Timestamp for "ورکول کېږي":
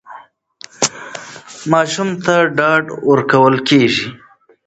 3.09-4.07